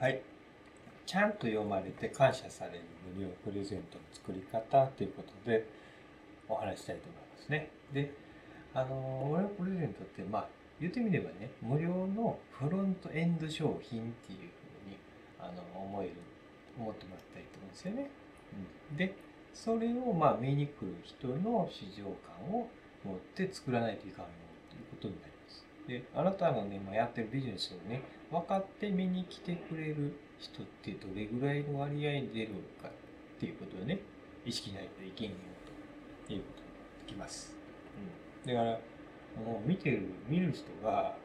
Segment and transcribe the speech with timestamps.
[0.00, 0.22] はい。
[1.06, 2.84] ちゃんと読まれて感謝される
[3.16, 5.66] 無料プレゼントの作り方ということで
[6.48, 7.70] お話したいと思いますね。
[7.92, 8.14] で、
[8.74, 10.48] あの、無料プレゼントって、まあ、
[10.80, 14.42] 言ってみればね、無料のフロントエンド商品っていうふ
[14.86, 14.96] うに
[15.40, 16.12] あの思える、
[16.78, 18.10] 思ってもらったらいいと思うんですよね。
[18.92, 19.14] うん、で、
[19.52, 22.68] それをまあ見に来る人の市場感を
[23.04, 24.30] 持って作らないといかんよ
[24.70, 25.27] ということになります。
[25.88, 33.98] で、あなたのね、まあ、やってるビジネスをね、分かって見に来てくれる人ってどれぐらいの割合で出るのかっていうことをね、
[34.44, 35.36] 意識ないといけんよ
[36.26, 37.56] ということになってきます。
[38.44, 38.54] うん。
[38.54, 38.78] だから、
[39.42, 41.16] もう見てる、見る人が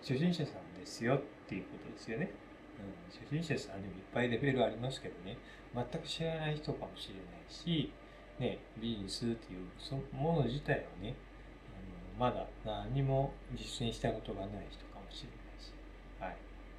[0.00, 2.30] 初心者さんですよっていうことですよね。
[2.78, 5.36] うん、初心者さんにもいっぱいレベルありますけどね、
[5.74, 7.92] 全く知らない人かもしれないし、
[8.38, 11.14] ね、ビジネスっていうそのもの自体をね、
[12.18, 15.72] まだ何も実践したことがない人かもしれないし、
[16.20, 16.30] はい。
[16.32, 16.34] っ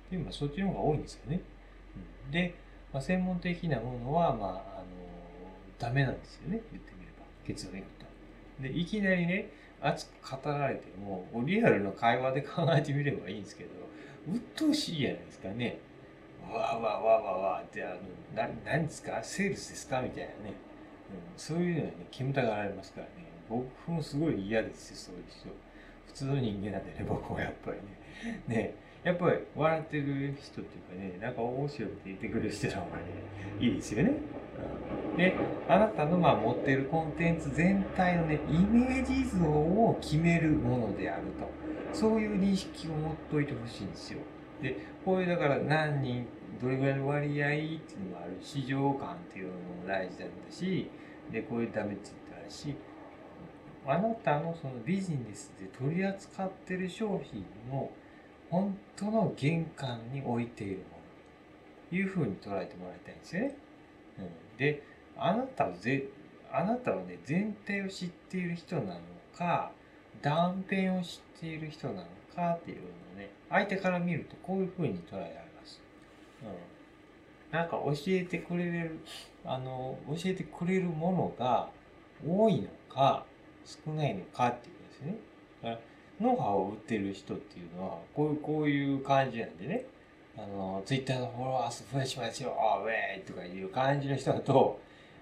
[0.09, 1.41] ていうのはそっちの方が多いんですよね。
[2.25, 2.55] うん、で、
[2.93, 4.85] まあ、専門的なものは、まあ、あの、
[5.79, 6.61] ダメなんですよね。
[6.71, 7.25] 言ってみれば。
[7.45, 8.63] 結論言うと。
[8.63, 9.49] で、いきなりね、
[9.81, 13.69] 熱く語られても、リアルの会話で考えてみればいいんですけど、
[14.31, 15.79] 鬱陶しいじゃないですかね。
[16.49, 17.95] わーわーわーわーわーって、あの、
[18.35, 19.21] な、何ですか？
[19.23, 20.01] セールスですか？
[20.01, 20.53] みたいなね。
[21.37, 23.11] そういうのはね、煙たがられますからね。
[23.49, 25.49] 僕もすごい嫌ですよ、そういう人。
[26.07, 27.83] 普通の人間なんでね、 僕はやっぱりね。
[28.47, 33.03] ね、やっぱり笑ってる人っていうかね、なんか面白いって言ってくれる人の方がね、
[33.59, 34.13] いいですよね。
[35.11, 35.35] うん、で、
[35.67, 41.63] あなたのまあ持ってるコンテンツ全体のね、イメージ像を決めるものであると。
[41.93, 44.19] そういう認識を持っといてほしいんですよ。
[44.61, 46.27] で、こういうだから何人、
[46.61, 47.69] どれぐらいの割合っていう
[48.11, 50.89] のもある、市場感っていうのも大事なんだし、
[51.31, 52.75] で、こういうダメって言ってあるし、
[53.85, 57.89] あなたのそのビジネスで取り扱ってる商品の
[58.49, 60.87] 本当の玄関に置いているもの
[61.89, 63.55] というふうに捉えてもらいたいんですよね。
[64.19, 64.83] うん、で、
[65.17, 66.05] あなたはぜ、
[66.51, 68.99] あなたはね、全体を知っている人なの
[69.35, 69.71] か、
[70.21, 72.05] 断片を知っている人なの
[72.35, 72.83] かっていうの
[73.15, 75.81] をね、相手から見るとこういうふうに捉えられます。
[76.43, 76.72] うん。
[77.53, 78.99] なんか教えてくれる、
[79.45, 81.69] あの、教えてくれるものが
[82.27, 83.23] 多いのか、
[83.63, 85.17] 少ないのかっていうことですね。
[85.61, 85.79] だから
[86.19, 89.85] ノウハウを売ってる人っていうのは、こういう、こういう感じなんでね。
[90.35, 94.79] あの、ツイッターのフォロワー数増やしますよ、ウェイとかいう感じの人だと、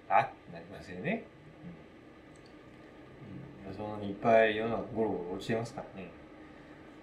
[0.08, 1.24] あってなりますよね。
[3.68, 3.74] うん。
[3.74, 6.10] そのいっぱい世の中ゴロゴロ落ちてますからね。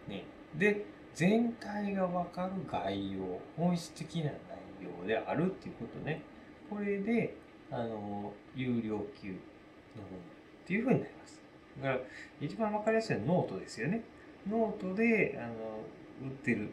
[0.07, 0.23] ね。
[0.55, 6.21] で、全体がわかる概要、本質的な内容であるっていうことね。
[6.69, 7.35] これで、
[7.71, 9.37] あの、有料級のものっ
[10.65, 11.41] ていうふうになります。
[11.81, 11.99] だから、
[12.41, 14.03] 一番わかりやすいのはノートですよね。
[14.47, 15.53] ノートで、あの、
[16.21, 16.69] 売ってる、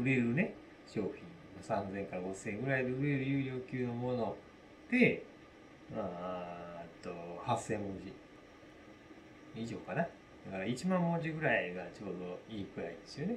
[0.00, 0.54] 売れるね、
[0.86, 1.12] 商品、
[1.62, 4.36] 3000から5000円ぐらいで売れる有料級のもの
[4.90, 5.24] で、
[5.96, 7.10] あ、あと、
[7.44, 8.12] 8000文字
[9.54, 10.06] 以上かな。
[10.46, 13.36] だから1万文字ぐらいがちょうどいいくらいですよね。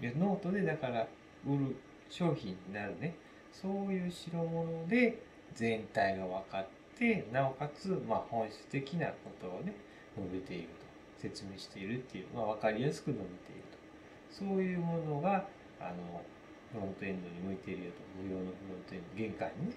[0.00, 1.06] うん、でノートでだから
[1.46, 1.76] 売る
[2.12, 3.14] 商品になるね。
[3.50, 5.22] そういう代物で
[5.54, 6.66] 全体が分かっ
[6.98, 9.74] て、なおかつ、まあ、本質的なことをね、
[10.16, 10.82] 述べていると。
[11.22, 13.78] 説明しているっていう、まあ、分かりやすく述べていると。
[14.28, 15.46] そういうものが、
[15.80, 16.20] あの、
[16.72, 18.02] フロントエンドに向いているよと。
[18.20, 19.76] 無料のフロントエンド、玄関にね、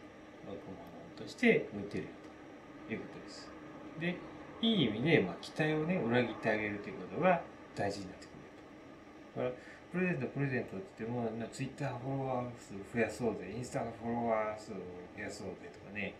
[0.49, 0.73] 置くも
[1.15, 2.13] のとして向いているよ
[2.87, 3.51] ということです。
[3.99, 4.17] で、
[4.61, 7.41] いい意味で、まあ、期待をね、裏切ってあげるということが
[7.75, 8.29] 大事になってく
[9.39, 9.55] ると。
[9.95, 16.15] プレゼント、プレゼントって言っても、ツイッターフォロワー数増やそうぜ、インスタのフォロワー数増やそうぜとかね、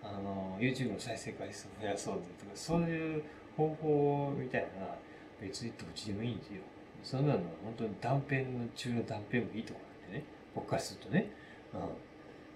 [0.00, 3.24] あの、YouTube の再生回数増やそうぜとか、そういう
[3.56, 4.98] 方法みたいなのは
[5.40, 6.62] 別にどっちでもいいんですよ。
[7.02, 11.28] そんなのは本当に断片の中の断片もいいとこなんでね、僕からするとね。
[11.74, 11.80] うん。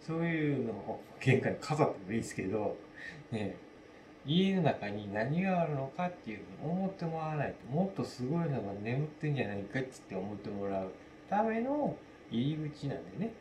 [0.00, 2.76] そういうのを玄関に飾ってもいいですけど、
[3.32, 3.56] ね、
[4.26, 10.90] 家の中に何があるのかっていうふうに思ってもらわないと、もっとすごいのが眠ってんじゃないかっつって思ってもらう
[11.28, 11.96] ための
[12.30, 13.32] 入り口なんでね。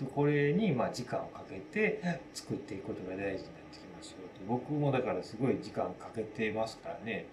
[0.00, 4.18] うん、これにまあ時間をかけて作っていくことが大事になってきますよ。
[4.46, 7.26] 僕もだからすごい時間かけてますからね。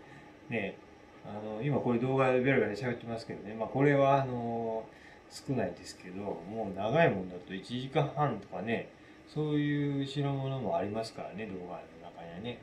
[0.50, 0.78] ね
[1.26, 3.54] あの、今これ動画でベラベラ喋ってますけどね。
[3.54, 4.86] まあこれはあの、
[5.30, 8.90] 少ないですけど、もう長いもんだと1時間半とかね、
[9.34, 12.60] そういう代物もありますからね、動画の中にはね。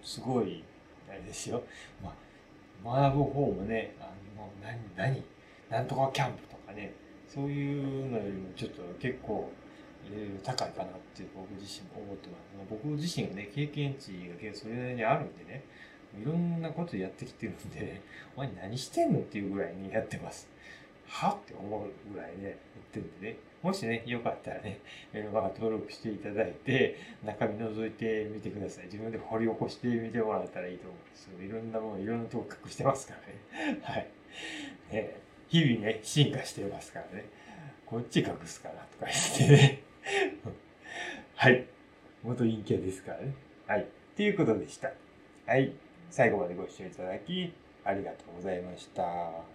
[0.00, 0.64] うん、すごい、
[1.08, 1.62] あれですよ。
[2.02, 2.12] ま
[2.84, 5.22] あ、学ぶ方もね、あの、何、何、
[5.70, 6.92] なんとかキャンプとかね、
[7.28, 9.52] そういうのよりもちょっと結構、
[10.42, 12.40] 高いかなって僕自身も思ってます。
[12.68, 15.62] 僕自身がね、経験値がそれなりにあるんでね、
[16.20, 18.00] いろんなことやってきてるんで、
[18.34, 20.48] お前何してんのっていうぐらいにやってます。
[21.10, 21.30] は？
[21.30, 22.56] って思うぐらいね、言っ
[22.92, 23.36] てるんでね。
[23.62, 24.80] もしね、よかったらね、
[25.12, 28.84] メルマガ登録していただいて、中身覗いてみてください。
[28.86, 31.42] 自分で掘り起こしてみてもらったらいいと思うんですよ。
[31.42, 33.14] いろんなもの、いろんなとこ隠してますか
[33.54, 33.80] らね。
[33.82, 34.06] はい。
[34.92, 35.16] ね、
[35.48, 37.24] 日々ね、進化してますからね。
[37.84, 39.82] こっち隠すかなとか言ってね。
[41.36, 41.66] はい。
[42.22, 43.34] 元陰キャですからね。
[43.66, 43.82] はい。
[43.82, 43.84] っ
[44.16, 44.92] ていうことでした。
[45.46, 45.72] はい。
[46.10, 47.52] 最後までご視聴いただき、
[47.84, 49.50] ありがとうございました。